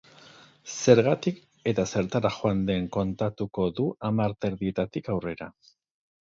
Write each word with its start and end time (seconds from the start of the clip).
Zergatik 0.93 1.41
eta 1.71 1.85
zertara 1.93 2.31
joan 2.37 2.63
den 2.69 2.87
kontatuko 2.97 3.67
du 3.81 3.87
hamar 4.09 4.35
terdietatik 4.47 5.13
aurrera. 5.19 5.53